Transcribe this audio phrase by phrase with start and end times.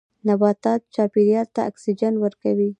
[0.27, 2.69] نباتات چاپیریال ته اکسیجن ورکوي